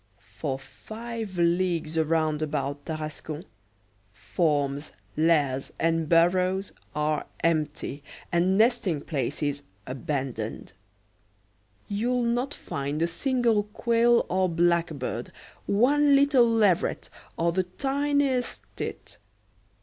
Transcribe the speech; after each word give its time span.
For 0.35 0.57
five 0.57 1.37
leagues 1.37 1.95
around 1.95 2.41
about 2.41 2.85
Tarascon, 2.87 3.45
forms, 4.11 4.93
lairs, 5.15 5.71
and 5.79 6.09
burrows 6.09 6.71
are 6.95 7.27
empty, 7.43 8.01
and 8.31 8.57
nesting 8.57 9.01
places 9.01 9.61
abandoned. 9.85 10.73
You'll 11.87 12.23
not 12.23 12.51
find 12.51 12.99
a 13.03 13.05
single 13.05 13.65
quail 13.73 14.25
or 14.27 14.49
blackbird, 14.49 15.31
one 15.67 16.15
little 16.15 16.49
leveret, 16.49 17.11
or 17.37 17.51
the 17.51 17.61
tiniest 17.65 18.63
tit. 18.75 19.19